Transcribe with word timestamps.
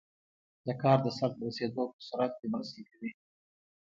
د 0.65 0.67
کار 0.81 0.97
د 1.05 1.07
سرته 1.17 1.39
رسیدو 1.47 1.83
په 1.93 1.99
سرعت 2.07 2.33
کې 2.39 2.47
مرسته 2.53 2.81
کوي. 2.89 3.11